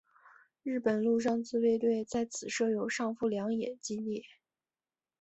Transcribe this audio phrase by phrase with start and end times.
[0.63, 4.25] 日本陆上自卫队在此设有上富良野基地。